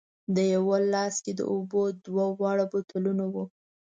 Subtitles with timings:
[0.35, 3.43] د یوه په لاس کې د اوبو دوه واړه بوتلونه وو.